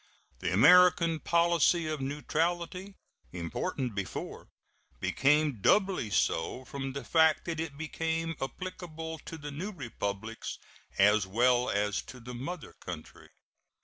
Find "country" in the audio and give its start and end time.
12.83-13.29